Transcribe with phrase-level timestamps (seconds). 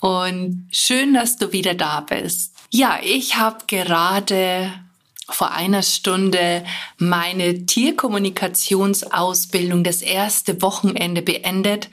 [0.00, 2.54] und schön, dass du wieder da bist.
[2.70, 4.72] Ja, ich habe gerade
[5.30, 6.64] vor einer Stunde
[6.96, 11.90] meine Tierkommunikationsausbildung, das erste Wochenende beendet.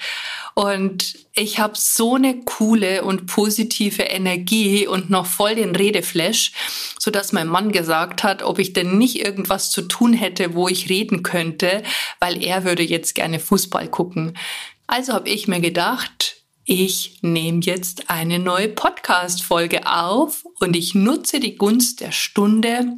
[0.54, 6.54] Und ich habe so eine coole und positive Energie und noch voll den Redeflash,
[6.98, 10.70] so dass mein Mann gesagt hat, ob ich denn nicht irgendwas zu tun hätte, wo
[10.70, 11.84] ich reden könnte,
[12.22, 14.38] weil er würde jetzt gerne Fußball gucken.
[14.88, 16.35] Also habe ich mir gedacht,
[16.66, 22.98] ich nehme jetzt eine neue Podcast-Folge auf und ich nutze die Gunst der Stunde,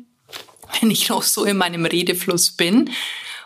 [0.79, 2.89] wenn ich noch so in meinem Redefluss bin,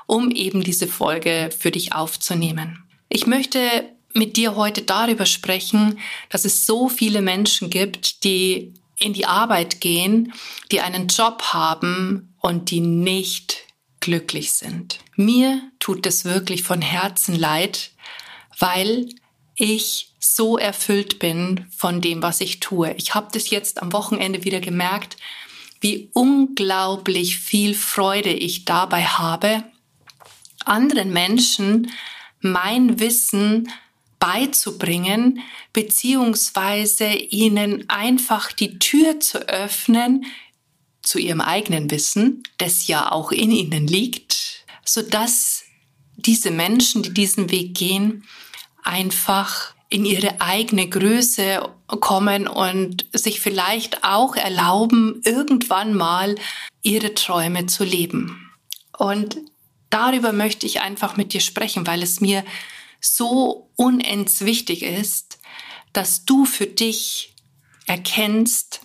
[0.06, 2.84] um eben diese Folge für dich aufzunehmen.
[3.10, 5.98] Ich möchte mit dir heute darüber sprechen,
[6.30, 10.34] dass es so viele Menschen gibt, die in die Arbeit gehen,
[10.72, 13.62] die einen Job haben und die nicht
[14.00, 15.00] glücklich sind.
[15.16, 17.92] Mir tut es wirklich von Herzen leid,
[18.60, 19.10] weil
[19.62, 22.94] ich so erfüllt bin von dem, was ich tue.
[22.98, 25.18] Ich habe das jetzt am Wochenende wieder gemerkt,
[25.82, 29.64] wie unglaublich viel Freude ich dabei habe,
[30.66, 31.92] anderen Menschen
[32.40, 33.72] mein Wissen
[34.20, 35.42] beizubringen,
[35.74, 40.26] beziehungsweise ihnen einfach die Tür zu öffnen
[41.04, 45.64] zu ihrem eigenen Wissen, das ja auch in ihnen liegt, so dass
[46.16, 48.24] diese Menschen, die diesen Weg gehen,
[48.84, 56.36] einfach in ihre eigene Größe kommen und sich vielleicht auch erlauben, irgendwann mal
[56.82, 58.52] ihre Träume zu leben.
[58.98, 59.38] Und
[59.90, 62.46] darüber möchte ich einfach mit dir sprechen, weil es mir
[63.02, 65.40] so unends wichtig ist,
[65.92, 67.36] dass du für dich
[67.86, 68.82] erkennst,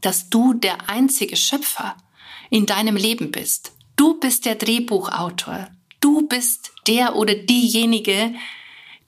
[0.00, 1.96] dass du der einzige Schöpfer
[2.48, 3.72] in deinem Leben bist.
[3.96, 5.68] Du bist der Drehbuchautor.
[6.00, 8.34] Du bist der oder diejenige,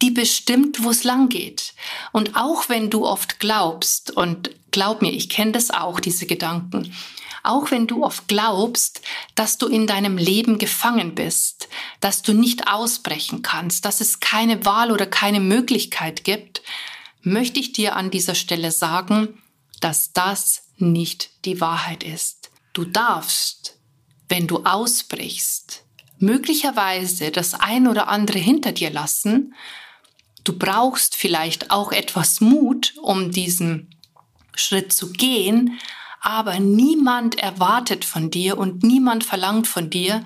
[0.03, 1.75] die bestimmt, wo es lang geht.
[2.13, 6.93] Und auch wenn du oft glaubst, und glaub mir, ich kenne das auch, diese Gedanken,
[7.43, 9.01] auch wenn du oft glaubst,
[9.35, 11.69] dass du in deinem Leben gefangen bist,
[12.01, 16.63] dass du nicht ausbrechen kannst, dass es keine Wahl oder keine Möglichkeit gibt,
[17.23, 19.41] möchte ich dir an dieser Stelle sagen,
[19.81, 22.51] dass das nicht die Wahrheit ist.
[22.73, 23.79] Du darfst,
[24.29, 25.85] wenn du ausbrichst,
[26.19, 29.55] möglicherweise das ein oder andere hinter dir lassen
[30.45, 33.91] Du brauchst vielleicht auch etwas Mut, um diesen
[34.55, 35.79] Schritt zu gehen,
[36.21, 40.25] aber niemand erwartet von dir und niemand verlangt von dir,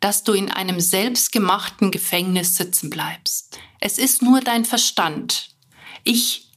[0.00, 3.58] dass du in einem selbstgemachten Gefängnis sitzen bleibst.
[3.80, 5.50] Es ist nur dein Verstand.
[6.04, 6.48] Ich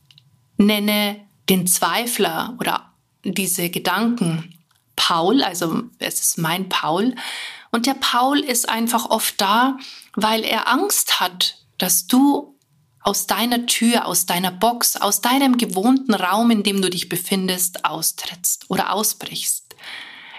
[0.58, 2.92] nenne den Zweifler oder
[3.24, 4.56] diese Gedanken
[4.96, 7.16] Paul, also es ist mein Paul.
[7.72, 9.78] Und der Paul ist einfach oft da,
[10.16, 12.55] weil er Angst hat, dass du
[13.06, 17.86] aus deiner Tür, aus deiner Box, aus deinem gewohnten Raum, in dem du dich befindest,
[17.86, 19.76] austrittst oder ausbrichst.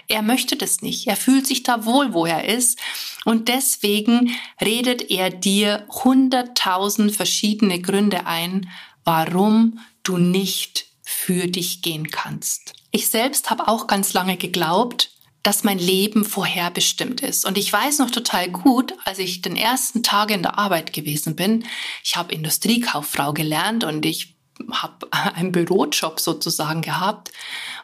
[0.09, 1.07] Er möchte das nicht.
[1.07, 2.77] Er fühlt sich da wohl, wo er ist.
[3.23, 8.69] Und deswegen redet er dir hunderttausend verschiedene Gründe ein,
[9.05, 12.73] warum du nicht für dich gehen kannst.
[12.91, 15.11] Ich selbst habe auch ganz lange geglaubt,
[15.47, 17.45] dass mein Leben vorherbestimmt ist.
[17.45, 21.37] Und ich weiß noch total gut, als ich den ersten Tag in der Arbeit gewesen
[21.37, 21.63] bin,
[22.03, 24.35] ich habe Industriekauffrau gelernt und ich
[24.69, 27.31] habe einen Bürojob sozusagen gehabt.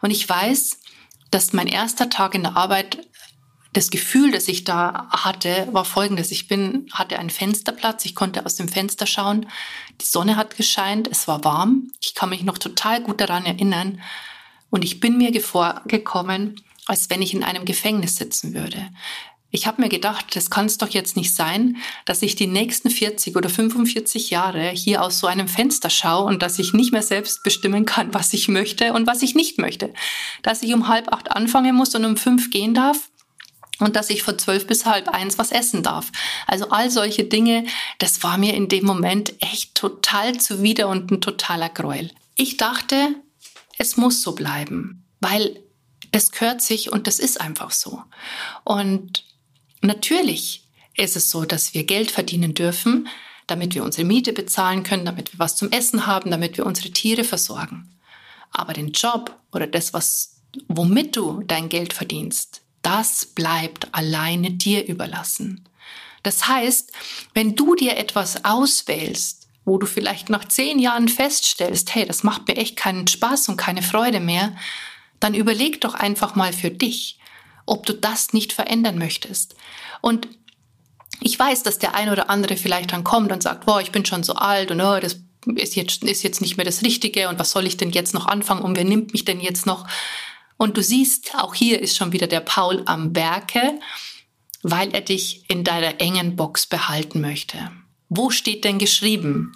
[0.02, 0.78] Und ich weiß,
[1.32, 3.08] dass mein erster Tag in der Arbeit
[3.72, 6.32] das Gefühl, das ich da hatte, war folgendes.
[6.32, 9.48] Ich bin, hatte einen Fensterplatz, ich konnte aus dem Fenster schauen.
[10.02, 11.94] Die Sonne hat gescheint, es war warm.
[12.02, 14.02] Ich kann mich noch total gut daran erinnern.
[14.70, 18.90] Und ich bin mir vorgekommen, als wenn ich in einem Gefängnis sitzen würde.
[19.56, 22.90] Ich habe mir gedacht, das kann es doch jetzt nicht sein, dass ich die nächsten
[22.90, 27.04] 40 oder 45 Jahre hier aus so einem Fenster schaue und dass ich nicht mehr
[27.04, 29.94] selbst bestimmen kann, was ich möchte und was ich nicht möchte.
[30.42, 33.12] Dass ich um halb acht anfangen muss und um fünf gehen darf
[33.80, 36.12] und dass ich von zwölf bis halb eins was essen darf.
[36.48, 37.66] Also all solche Dinge,
[38.00, 42.10] das war mir in dem Moment echt total zuwider und ein totaler Gräuel.
[42.36, 43.16] Ich dachte,
[43.78, 45.60] es muss so bleiben, weil
[46.14, 48.02] es gehört sich und das ist einfach so.
[48.64, 49.26] Und
[49.82, 50.64] natürlich
[50.96, 53.10] ist es so, dass wir Geld verdienen dürfen,
[53.48, 56.92] damit wir unsere Miete bezahlen können, damit wir was zum Essen haben, damit wir unsere
[56.92, 57.92] Tiere versorgen.
[58.52, 60.36] Aber den Job oder das, was,
[60.68, 65.68] womit du dein Geld verdienst, das bleibt alleine dir überlassen.
[66.22, 66.92] Das heißt,
[67.34, 72.48] wenn du dir etwas auswählst, wo du vielleicht nach zehn Jahren feststellst, hey, das macht
[72.48, 74.56] mir echt keinen Spaß und keine Freude mehr,
[75.24, 77.18] dann überleg doch einfach mal für dich,
[77.66, 79.56] ob du das nicht verändern möchtest.
[80.02, 80.28] Und
[81.22, 84.06] ich weiß, dass der ein oder andere vielleicht dann kommt und sagt, boah, ich bin
[84.06, 85.22] schon so alt und oh, das
[85.56, 88.26] ist jetzt, ist jetzt nicht mehr das Richtige und was soll ich denn jetzt noch
[88.26, 89.88] anfangen und wer nimmt mich denn jetzt noch?
[90.58, 93.80] Und du siehst, auch hier ist schon wieder der Paul am Werke,
[94.62, 97.72] weil er dich in deiner engen Box behalten möchte.
[98.10, 99.54] Wo steht denn geschrieben,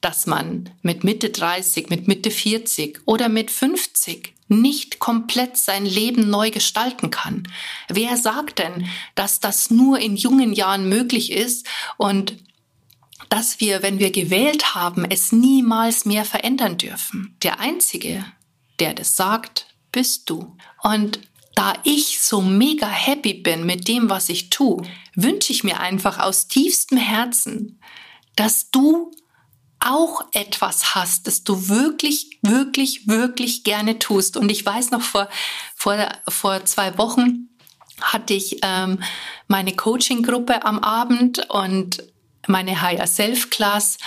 [0.00, 6.28] dass man mit Mitte 30, mit Mitte 40 oder mit 50 nicht komplett sein Leben
[6.28, 7.46] neu gestalten kann.
[7.88, 11.66] Wer sagt denn, dass das nur in jungen Jahren möglich ist
[11.96, 12.36] und
[13.28, 17.36] dass wir, wenn wir gewählt haben, es niemals mehr verändern dürfen?
[17.42, 18.24] Der Einzige,
[18.80, 20.56] der das sagt, bist du.
[20.82, 21.20] Und
[21.54, 24.82] da ich so mega happy bin mit dem, was ich tue,
[25.14, 27.80] wünsche ich mir einfach aus tiefstem Herzen,
[28.34, 29.12] dass du
[29.80, 34.36] auch etwas hast, das du wirklich, wirklich, wirklich gerne tust.
[34.36, 35.28] Und ich weiß noch vor,
[35.74, 35.96] vor,
[36.28, 37.48] vor zwei Wochen
[38.00, 39.02] hatte ich ähm,
[39.48, 42.02] meine Coaching-Gruppe am Abend und
[42.46, 43.98] meine Higher Self Class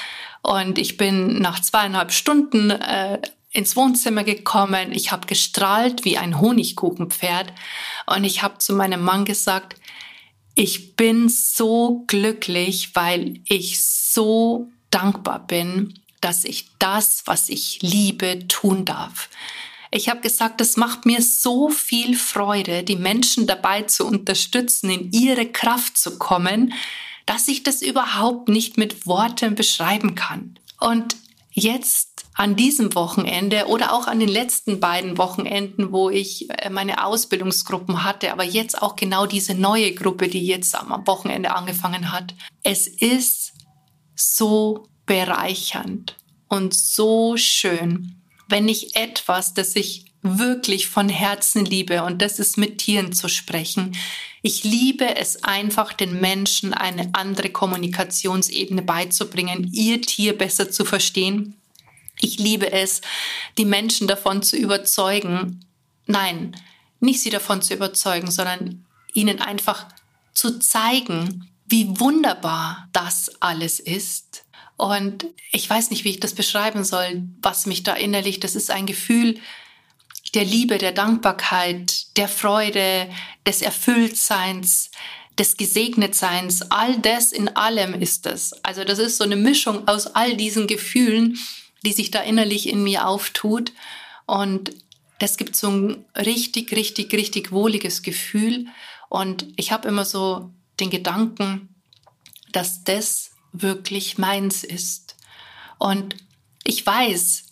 [0.42, 3.22] und ich bin nach zweieinhalb Stunden äh,
[3.52, 4.92] ins Wohnzimmer gekommen.
[4.92, 7.54] Ich habe gestrahlt wie ein Honigkuchenpferd
[8.08, 9.76] und ich habe zu meinem Mann gesagt,
[10.56, 18.48] ich bin so glücklich, weil ich so dankbar bin, dass ich das, was ich liebe,
[18.48, 19.30] tun darf.
[19.92, 25.12] Ich habe gesagt, es macht mir so viel Freude, die Menschen dabei zu unterstützen, in
[25.12, 26.74] ihre Kraft zu kommen,
[27.26, 30.58] dass ich das überhaupt nicht mit Worten beschreiben kann.
[30.80, 31.16] Und
[31.52, 37.06] jetzt an diesem Wochenende oder auch an den letzten beiden Wochenenden, wo ich äh, meine
[37.06, 42.34] Ausbildungsgruppen hatte, aber jetzt auch genau diese neue Gruppe, die jetzt am Wochenende angefangen hat.
[42.64, 43.54] Es ist
[44.16, 46.16] so bereichernd
[46.48, 48.16] und so schön,
[48.48, 53.28] wenn ich etwas, das ich wirklich von Herzen liebe, und das ist mit Tieren zu
[53.28, 53.96] sprechen.
[54.42, 61.56] Ich liebe es einfach, den Menschen eine andere Kommunikationsebene beizubringen, ihr Tier besser zu verstehen.
[62.22, 63.02] Ich liebe es,
[63.58, 65.66] die Menschen davon zu überzeugen.
[66.06, 66.56] Nein,
[67.00, 69.88] nicht sie davon zu überzeugen, sondern ihnen einfach
[70.34, 74.46] zu zeigen, wie wunderbar das alles ist.
[74.78, 78.72] Und ich weiß nicht, wie ich das beschreiben soll, was mich da innerlich, das ist
[78.72, 79.40] ein Gefühl
[80.34, 83.08] der Liebe, der Dankbarkeit, der Freude,
[83.46, 84.90] des Erfülltseins,
[85.38, 86.72] des Gesegnetseins.
[86.72, 88.54] All das in allem ist es.
[88.64, 91.38] Also das ist so eine Mischung aus all diesen Gefühlen,
[91.86, 93.72] die sich da innerlich in mir auftut.
[94.26, 94.72] Und
[95.20, 98.68] das gibt so ein richtig, richtig, richtig wohliges Gefühl.
[99.10, 100.52] Und ich habe immer so
[100.84, 101.70] den Gedanken,
[102.52, 105.16] dass das wirklich meins ist.
[105.80, 106.16] Und
[106.64, 107.46] ich weiß,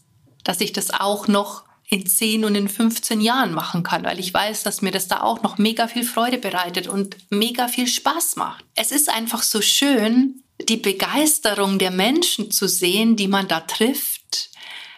[0.44, 4.34] dass ich das auch noch in 10 und in 15 Jahren machen kann, weil ich
[4.34, 8.38] weiß, dass mir das da auch noch mega viel Freude bereitet und mega viel Spaß
[8.38, 8.64] macht.
[8.76, 14.11] Es ist einfach so schön, die Begeisterung der Menschen zu sehen, die man da trifft,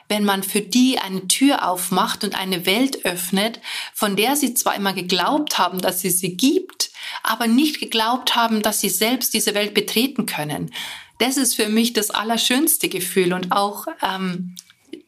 [0.10, 3.60] wenn man für die eine Tür aufmacht und eine Welt öffnet,
[3.94, 6.92] von der sie zwar immer geglaubt haben, dass sie sie gibt,
[7.24, 10.72] aber nicht geglaubt haben, dass sie selbst diese Welt betreten können.
[11.20, 14.56] Das ist für mich das allerschönste Gefühl und auch ähm,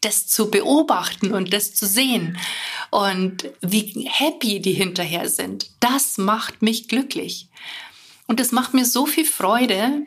[0.02, 2.38] das zu beobachten und das zu sehen
[2.92, 5.72] und wie happy die hinterher sind.
[5.80, 7.50] Das macht mich glücklich.
[8.28, 10.06] Und es macht mir so viel Freude,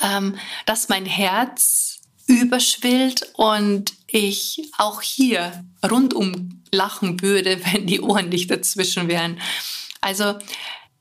[0.00, 0.36] ähm,
[0.66, 8.50] dass mein Herz überschwillt und ich auch hier rundum lachen würde, wenn die Ohren nicht
[8.50, 9.40] dazwischen wären.
[10.00, 10.36] Also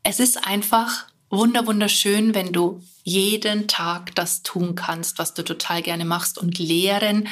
[0.04, 5.82] es ist einfach wunder wunderschön, wenn du jeden Tag das tun kannst, was du total
[5.82, 7.28] gerne machst und lehren,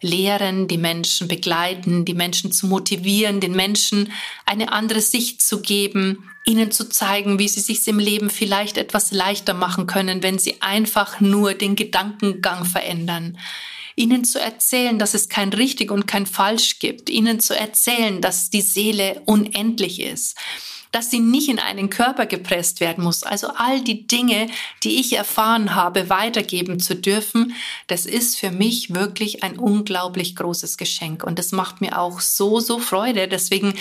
[0.00, 4.12] lehren, die Menschen begleiten, die Menschen zu motivieren, den Menschen
[4.46, 9.12] eine andere Sicht zu geben, ihnen zu zeigen, wie sie sich im Leben vielleicht etwas
[9.12, 13.38] leichter machen können, wenn sie einfach nur den Gedankengang verändern
[13.96, 18.50] ihnen zu erzählen, dass es kein richtig und kein falsch gibt, ihnen zu erzählen, dass
[18.50, 20.36] die Seele unendlich ist,
[20.92, 23.22] dass sie nicht in einen Körper gepresst werden muss.
[23.22, 24.48] Also all die Dinge,
[24.82, 27.54] die ich erfahren habe, weitergeben zu dürfen,
[27.86, 31.22] das ist für mich wirklich ein unglaublich großes Geschenk.
[31.22, 33.28] Und das macht mir auch so, so Freude.
[33.28, 33.74] Deswegen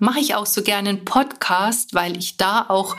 [0.00, 2.96] mache ich auch so gerne einen Podcast, weil ich da auch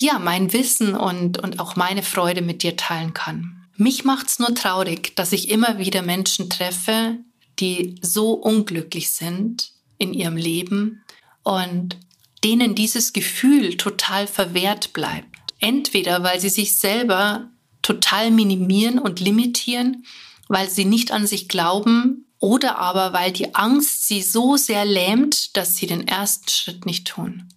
[0.00, 3.59] ja, mein Wissen und, und auch meine Freude mit dir teilen kann.
[3.80, 7.16] Mich macht's nur traurig, dass ich immer wieder Menschen treffe,
[7.60, 11.02] die so unglücklich sind in ihrem Leben
[11.44, 11.96] und
[12.44, 15.54] denen dieses Gefühl total verwehrt bleibt.
[15.60, 17.48] Entweder weil sie sich selber
[17.80, 20.04] total minimieren und limitieren,
[20.46, 25.56] weil sie nicht an sich glauben oder aber weil die Angst sie so sehr lähmt,
[25.56, 27.48] dass sie den ersten Schritt nicht tun.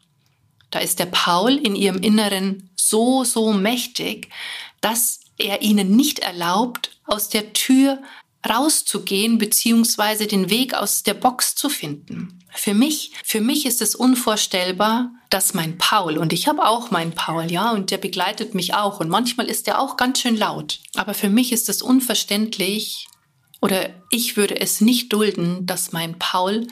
[0.72, 4.30] Da ist der Paul in ihrem Inneren so, so mächtig,
[4.80, 8.02] dass er ihnen nicht erlaubt, aus der Tür
[8.48, 12.40] rauszugehen beziehungsweise den Weg aus der Box zu finden.
[12.56, 17.14] Für mich, für mich ist es unvorstellbar, dass mein Paul, und ich habe auch meinen
[17.14, 20.80] Paul, ja, und der begleitet mich auch, und manchmal ist er auch ganz schön laut.
[20.96, 23.08] Aber für mich ist es unverständlich,
[23.62, 26.68] oder ich würde es nicht dulden, dass mein Paul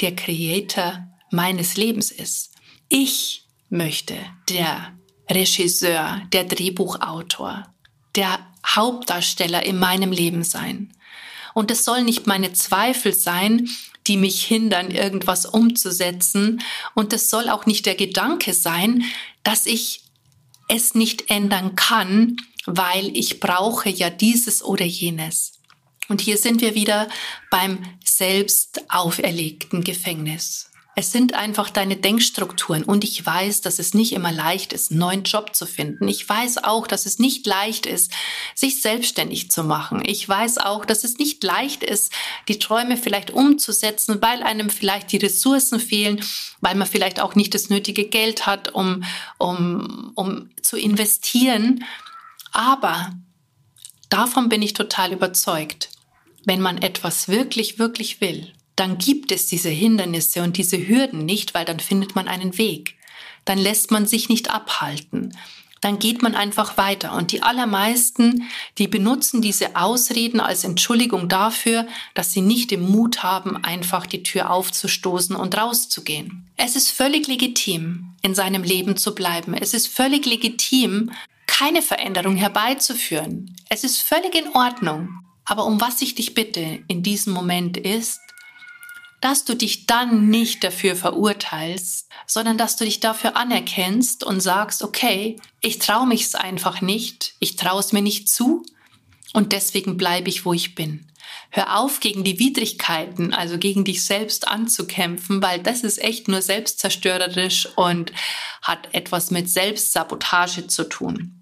[0.00, 2.52] der Creator meines Lebens ist.
[2.88, 4.14] Ich möchte
[4.48, 7.72] der Regisseur, der Drehbuchautor,
[8.16, 10.92] der Hauptdarsteller in meinem Leben sein.
[11.54, 13.68] Und es soll nicht meine Zweifel sein,
[14.06, 16.62] die mich hindern, irgendwas umzusetzen.
[16.94, 19.04] Und es soll auch nicht der Gedanke sein,
[19.42, 20.02] dass ich
[20.68, 22.36] es nicht ändern kann,
[22.66, 25.52] weil ich brauche ja dieses oder jenes.
[26.08, 27.08] Und hier sind wir wieder
[27.50, 30.70] beim selbst auferlegten Gefängnis.
[30.96, 34.98] Es sind einfach deine Denkstrukturen und ich weiß, dass es nicht immer leicht ist, einen
[34.98, 36.08] neuen Job zu finden.
[36.08, 38.12] Ich weiß auch, dass es nicht leicht ist,
[38.56, 40.02] sich selbstständig zu machen.
[40.04, 42.12] Ich weiß auch, dass es nicht leicht ist,
[42.48, 46.24] die Träume vielleicht umzusetzen, weil einem vielleicht die Ressourcen fehlen,
[46.60, 49.04] weil man vielleicht auch nicht das nötige Geld hat, um,
[49.38, 51.84] um, um zu investieren.
[52.52, 53.12] Aber
[54.08, 55.88] davon bin ich total überzeugt.
[56.44, 61.52] Wenn man etwas wirklich, wirklich will, dann gibt es diese Hindernisse und diese Hürden nicht,
[61.52, 62.96] weil dann findet man einen Weg.
[63.44, 65.36] Dann lässt man sich nicht abhalten.
[65.82, 67.12] Dann geht man einfach weiter.
[67.12, 73.22] Und die allermeisten, die benutzen diese Ausreden als Entschuldigung dafür, dass sie nicht den Mut
[73.22, 76.48] haben, einfach die Tür aufzustoßen und rauszugehen.
[76.56, 79.52] Es ist völlig legitim, in seinem Leben zu bleiben.
[79.52, 81.12] Es ist völlig legitim,
[81.46, 83.54] keine Veränderung herbeizuführen.
[83.68, 85.10] Es ist völlig in Ordnung.
[85.44, 88.20] Aber um was ich dich bitte in diesem Moment ist,
[89.20, 94.82] dass du dich dann nicht dafür verurteilst, sondern dass du dich dafür anerkennst und sagst,
[94.82, 98.64] okay, ich traue mich es einfach nicht, ich traue es mir nicht zu
[99.32, 101.06] und deswegen bleibe ich, wo ich bin.
[101.50, 106.42] Hör auf, gegen die Widrigkeiten, also gegen dich selbst anzukämpfen, weil das ist echt nur
[106.42, 108.12] selbstzerstörerisch und
[108.62, 111.39] hat etwas mit Selbstsabotage zu tun.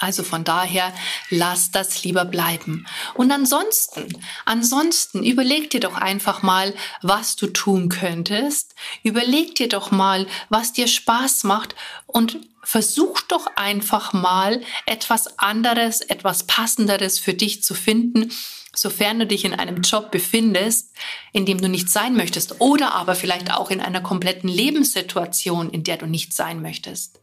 [0.00, 0.94] Also von daher,
[1.28, 2.86] lass das lieber bleiben.
[3.14, 4.08] Und ansonsten,
[4.46, 8.74] ansonsten, überleg dir doch einfach mal, was du tun könntest.
[9.02, 11.74] Überleg dir doch mal, was dir Spaß macht
[12.06, 18.32] und versuch doch einfach mal etwas anderes, etwas passenderes für dich zu finden,
[18.74, 20.94] sofern du dich in einem Job befindest,
[21.32, 25.84] in dem du nicht sein möchtest oder aber vielleicht auch in einer kompletten Lebenssituation, in
[25.84, 27.20] der du nicht sein möchtest.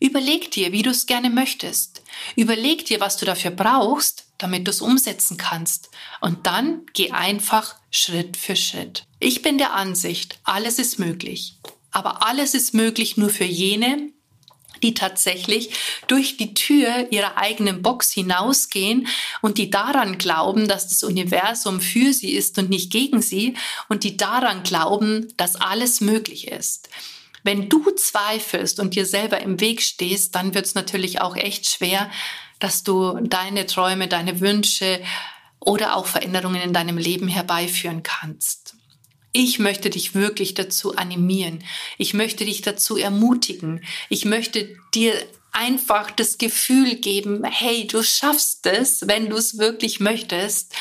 [0.00, 2.02] Überleg dir, wie du es gerne möchtest.
[2.34, 5.90] Überleg dir, was du dafür brauchst, damit du es umsetzen kannst.
[6.20, 9.04] Und dann geh einfach Schritt für Schritt.
[9.20, 11.54] Ich bin der Ansicht, alles ist möglich.
[11.90, 14.10] Aber alles ist möglich nur für jene,
[14.82, 15.70] die tatsächlich
[16.06, 19.08] durch die Tür ihrer eigenen Box hinausgehen
[19.40, 23.54] und die daran glauben, dass das Universum für sie ist und nicht gegen sie
[23.88, 26.88] und die daran glauben, dass alles möglich ist.
[27.46, 31.70] Wenn du zweifelst und dir selber im Weg stehst, dann wird es natürlich auch echt
[31.70, 32.10] schwer,
[32.58, 35.00] dass du deine Träume, deine Wünsche
[35.60, 38.74] oder auch Veränderungen in deinem Leben herbeiführen kannst.
[39.30, 41.62] Ich möchte dich wirklich dazu animieren.
[41.98, 43.84] Ich möchte dich dazu ermutigen.
[44.08, 45.14] Ich möchte dir
[45.52, 50.74] einfach das Gefühl geben, hey, du schaffst es, wenn du es wirklich möchtest.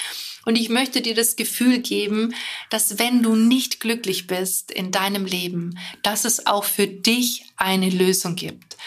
[0.45, 2.33] Und ich möchte dir das Gefühl geben,
[2.69, 7.89] dass wenn du nicht glücklich bist in deinem Leben, dass es auch für dich eine
[7.89, 8.77] Lösung gibt.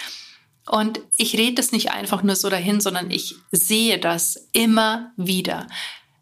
[0.66, 5.66] Und ich rede das nicht einfach nur so dahin, sondern ich sehe das immer wieder.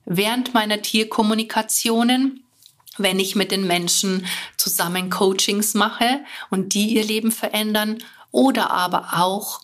[0.04, 2.44] Während meiner Tierkommunikationen,
[2.96, 4.24] wenn ich mit den Menschen
[4.56, 7.98] zusammen Coachings mache und die ihr Leben verändern
[8.30, 9.60] oder aber auch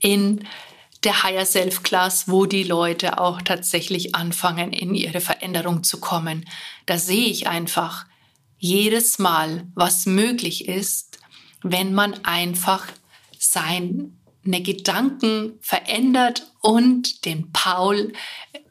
[0.00, 0.44] in
[1.04, 6.48] der Higher Self Class, wo die Leute auch tatsächlich anfangen, in ihre Veränderung zu kommen.
[6.86, 8.06] Da sehe ich einfach
[8.58, 11.18] jedes Mal, was möglich ist,
[11.62, 12.86] wenn man einfach
[13.38, 14.10] seine
[14.44, 18.12] Gedanken verändert und den Paul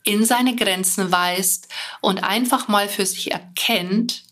[0.04, 1.68] in seine Grenzen weist
[2.02, 4.24] und einfach mal für sich erkennt,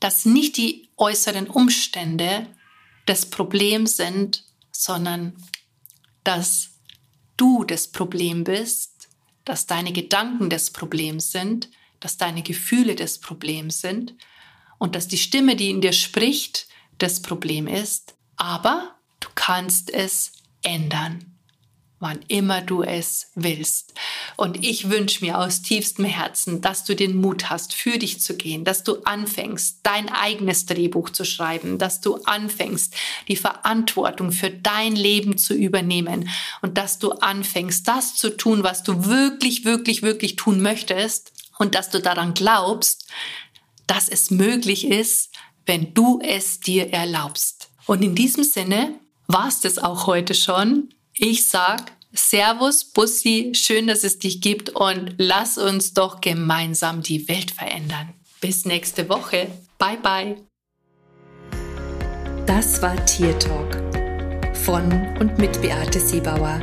[0.00, 2.46] dass nicht die äußeren Umstände
[3.06, 5.34] das Problem sind, sondern
[6.24, 6.73] dass
[7.36, 9.08] du das Problem bist,
[9.44, 14.14] dass deine Gedanken das Problem sind, dass deine Gefühle das Problem sind
[14.78, 20.32] und dass die Stimme, die in dir spricht, das Problem ist, aber du kannst es
[20.62, 21.33] ändern
[22.04, 23.94] wann immer du es willst.
[24.36, 28.36] Und ich wünsche mir aus tiefstem Herzen, dass du den Mut hast, für dich zu
[28.36, 32.94] gehen, dass du anfängst, dein eigenes Drehbuch zu schreiben, dass du anfängst,
[33.26, 36.28] die Verantwortung für dein Leben zu übernehmen
[36.60, 41.74] und dass du anfängst, das zu tun, was du wirklich, wirklich, wirklich tun möchtest und
[41.74, 43.08] dass du daran glaubst,
[43.86, 45.30] dass es möglich ist,
[45.64, 47.70] wenn du es dir erlaubst.
[47.86, 50.90] Und in diesem Sinne war es das auch heute schon.
[51.16, 57.28] Ich sag Servus, Bussi, schön, dass es dich gibt und lass uns doch gemeinsam die
[57.28, 58.12] Welt verändern.
[58.40, 59.46] Bis nächste Woche.
[59.78, 60.36] Bye bye.
[62.46, 63.76] Das war Tier Talk
[64.64, 64.90] von
[65.20, 66.60] und mit Beate Siebauer,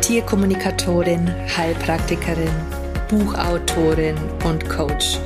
[0.00, 2.50] Tierkommunikatorin, Heilpraktikerin,
[3.08, 5.18] Buchautorin und Coach.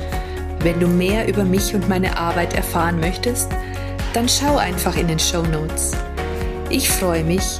[0.59, 3.49] Wenn du mehr über mich und meine Arbeit erfahren möchtest,
[4.13, 5.93] dann schau einfach in den Show Notes.
[6.69, 7.59] Ich freue mich,